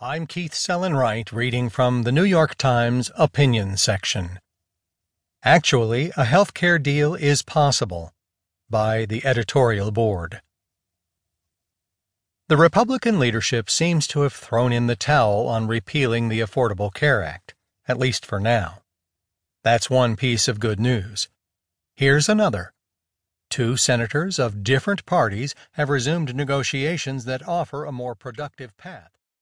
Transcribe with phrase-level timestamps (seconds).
[0.00, 4.40] I'm Keith Sellon-Wright reading from the New York Times Opinion section.
[5.44, 8.10] Actually, a healthcare deal is possible
[8.68, 10.42] by the editorial board.
[12.48, 17.22] The Republican leadership seems to have thrown in the towel on repealing the Affordable Care
[17.22, 17.54] Act,
[17.86, 18.82] at least for now.
[19.62, 21.28] That's one piece of good news.
[21.94, 22.72] Here's another.
[23.48, 29.12] Two senators of different parties have resumed negotiations that offer a more productive path.